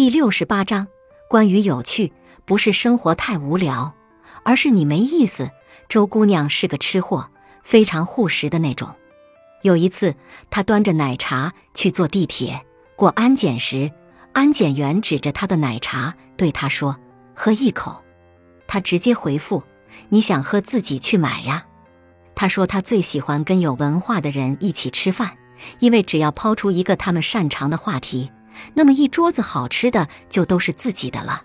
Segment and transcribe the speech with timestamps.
[0.00, 0.88] 第六十八章，
[1.28, 2.10] 关于有趣，
[2.46, 3.94] 不是生活太无聊，
[4.44, 5.50] 而是你没意思。
[5.90, 7.28] 周姑娘是个吃货，
[7.62, 8.88] 非常护食的那种。
[9.60, 10.14] 有一次，
[10.48, 12.64] 她端着奶茶去坐地铁，
[12.96, 13.92] 过安检时，
[14.32, 16.98] 安检员指着她的奶茶对她说
[17.36, 18.02] ：“喝一口。”
[18.66, 19.62] 她直接回复
[20.08, 21.66] ：“你想喝自己去买呀。”
[22.34, 25.36] 她说她最喜欢跟有文化的人一起吃饭，
[25.78, 28.32] 因为只要抛出一个他们擅长的话题。
[28.74, 31.42] 那么一桌子好吃的就都是自己的了。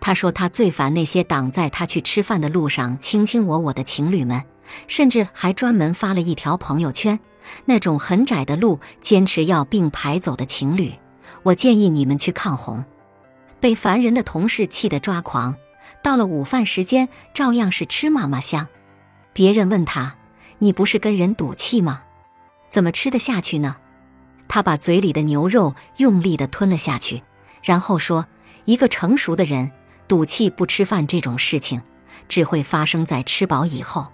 [0.00, 4.42] 他说他最烦那些挡在他去吃饭的路上卿卿我我的情侣们，
[4.86, 7.18] 甚至还专门发了一条朋友圈，
[7.64, 10.94] 那种很窄的路坚持要并排走的情侣，
[11.42, 12.84] 我建议你们去抗洪。
[13.60, 15.56] 被烦人的同事气得抓狂，
[16.00, 18.68] 到了午饭时间照样是吃嘛嘛香。
[19.32, 20.14] 别人问他
[20.58, 22.02] ：“你不是跟人赌气吗？
[22.68, 23.76] 怎么吃得下去呢？”
[24.48, 27.22] 他把嘴里的牛肉用力地吞了下去，
[27.62, 28.26] 然后说
[28.64, 29.70] ：“一个成熟的人
[30.08, 31.82] 赌气不吃饭这种事情，
[32.28, 34.12] 只会发生在吃饱以后。”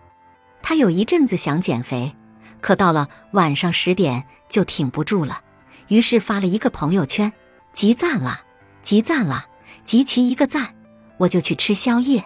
[0.61, 2.15] 他有一阵子想减肥，
[2.61, 5.41] 可到了晚上十点就挺不住了，
[5.89, 7.33] 于是发了一个朋友圈
[7.73, 8.41] ：“集赞了，
[8.83, 9.45] 集赞了，
[9.85, 10.75] 集齐一个赞，
[11.19, 12.25] 我就去吃宵夜。”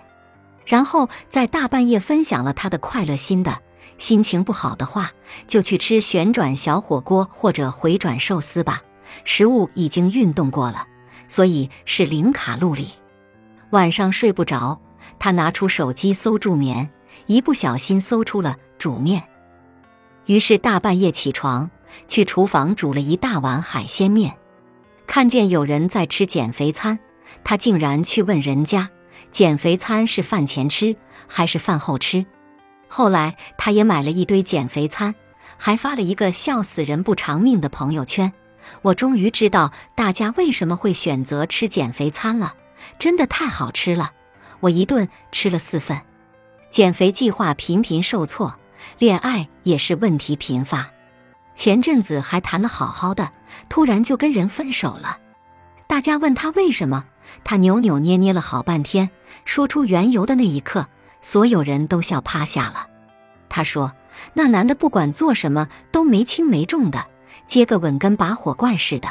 [0.64, 3.60] 然后在大半夜分享了他的快乐心的。
[3.96, 5.10] 心情不好的话，
[5.46, 8.82] 就去吃旋转小火锅或者回转寿司吧。
[9.24, 10.86] 食物已经运动过了，
[11.28, 12.90] 所以是零卡路里。
[13.70, 14.80] 晚上睡不着，
[15.18, 16.90] 他拿出手机搜助眠，
[17.26, 19.22] 一不小心搜出了煮面。
[20.26, 21.70] 于是大半夜起床，
[22.06, 24.36] 去厨房煮了一大碗海鲜面。
[25.06, 26.98] 看见有人在吃减肥餐，
[27.42, 28.90] 他竟然去问人家：
[29.30, 30.94] 减肥餐是饭前吃
[31.26, 32.26] 还是饭后吃？
[32.88, 35.14] 后来，他也买了一堆减肥餐，
[35.56, 38.32] 还发了一个笑死人不偿命的朋友圈。
[38.82, 42.54] 我终于知道大家为什么会选择吃减肥餐了，
[42.98, 44.12] 真的太好吃了！
[44.60, 46.00] 我一顿吃了四份。
[46.70, 48.54] 减肥计划频频受挫，
[48.98, 50.90] 恋爱也是问题频发。
[51.54, 53.32] 前阵子还谈得好好的，
[53.68, 55.18] 突然就跟人分手了。
[55.86, 57.06] 大家问他为什么，
[57.44, 59.10] 他扭扭捏捏了好半天，
[59.44, 60.86] 说出缘由的那一刻。
[61.20, 62.86] 所有人都笑趴下了。
[63.48, 63.92] 他说
[64.34, 67.04] ：“那男的不管做什么都没轻没重的，
[67.46, 69.08] 接个吻跟拔火罐似的。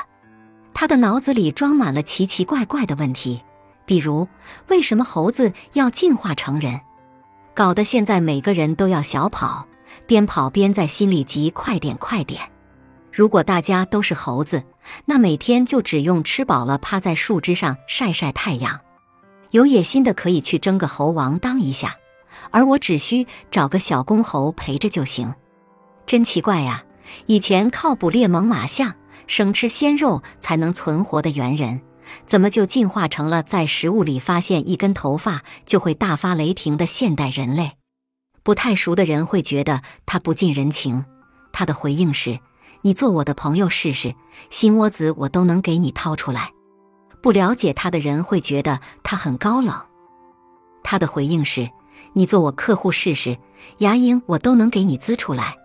[0.73, 3.41] 他的脑子里装满了奇奇怪怪的问题，
[3.85, 4.27] 比如
[4.67, 6.79] 为什么猴子要进化成人，
[7.55, 9.67] 搞得现在每个人都要小跑，
[10.05, 12.41] 边跑边在心里急快点快点。
[13.11, 14.63] 如果大家都是猴子，
[15.05, 18.79] 那每天就只用吃饱了趴在树枝上晒晒太阳。”
[19.51, 21.95] 有野心的可以去争个猴王当一下，
[22.51, 25.33] 而我只需找个小公猴陪着就行。
[26.05, 26.83] 真奇怪呀！
[27.25, 28.95] 以前靠捕猎猛犸象、
[29.27, 31.81] 生吃鲜肉才能存活的猿人，
[32.25, 37.73] 怎么就进化成了在食物里发现一根头发就会大发雷霆的现代人类？
[38.43, 41.05] 不太熟的人会觉得他不近人情。
[41.53, 42.39] 他的回应是
[42.83, 44.13] ：“你做我的朋友试试，
[44.49, 46.51] 心窝子我都能给你掏出来。”
[47.21, 49.75] 不了解他的人会觉得他很高冷。
[50.83, 51.69] 他的回应是
[52.13, 53.37] ：“你做我客户试试，
[53.79, 55.55] 牙龈我都能给你滋出来。”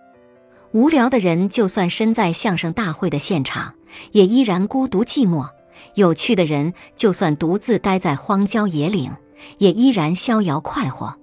[0.72, 3.74] 无聊的人就算身在相声大会的现场，
[4.12, 5.46] 也依然孤独寂寞；
[5.94, 9.12] 有趣的人就算独自待在荒郊野岭，
[9.58, 11.18] 也依然逍遥快活。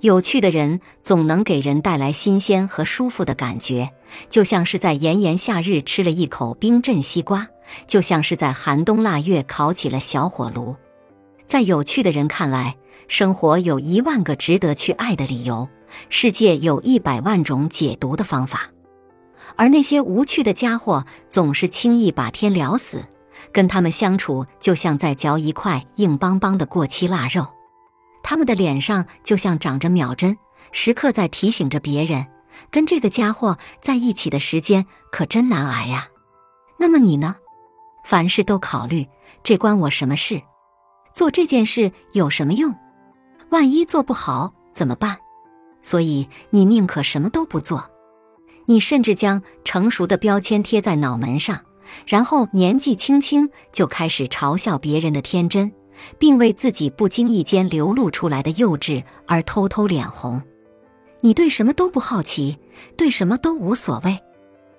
[0.00, 3.90] 有趣的人总能给人带来新鲜和舒服的感觉，
[4.28, 7.46] 就像是在炎炎夏日吃了一口冰镇西瓜。
[7.86, 10.74] 就像是在寒冬腊月烤起了小火炉，
[11.46, 12.74] 在有趣的人看来，
[13.06, 15.68] 生活有一万个值得去爱的理由，
[16.08, 18.70] 世界有一百万种解读的方法，
[19.54, 23.04] 而那些无趣的家伙总是轻易把天聊死。
[23.52, 27.46] 跟他们相处，就像在嚼一块硬邦邦的过期腊肉，
[28.22, 30.36] 他们的脸上就像长着秒针，
[30.72, 32.26] 时刻在提醒着别人，
[32.70, 36.08] 跟这个家伙在一起的时间可真难挨呀。
[36.78, 37.36] 那么你呢？
[38.04, 39.06] 凡事都考虑，
[39.42, 40.40] 这关我什么事？
[41.12, 42.74] 做这件事有什么用？
[43.50, 45.18] 万一做不好怎么办？
[45.82, 47.90] 所以你宁可什么都不做。
[48.66, 51.60] 你甚至将成熟的标签贴在脑门上，
[52.06, 55.72] 然后年纪轻轻就开始嘲笑别人的天真，
[56.18, 60.42] 并为自己不经意间流露出来的幼稚而偷偷脸红。
[61.20, 62.58] 你对什么都不好奇，
[62.96, 64.18] 对什么都无所谓，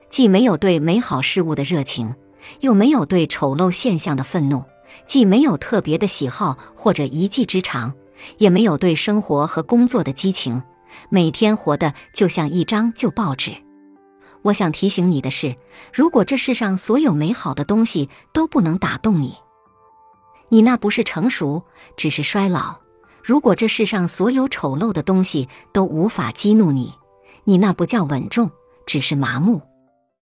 [0.09, 2.15] 既没有对美好事物的热情。
[2.61, 4.63] 又没有对丑陋现象的愤怒，
[5.05, 7.93] 既没有特别的喜好或者一技之长，
[8.39, 10.63] 也没有对生活和工作的激情，
[11.09, 13.51] 每天活的就像一张旧报纸。
[14.41, 15.55] 我想提醒你的是，
[15.93, 19.35] 如果这世上所有美好的东西都不能打动你，
[20.53, 21.63] 你那不是成熟，
[21.95, 22.75] 只是衰老。
[23.23, 26.93] 如果这世上所有丑陋的东西都无法激怒你，
[27.45, 28.51] 你那不叫稳重，
[28.85, 29.61] 只是麻木。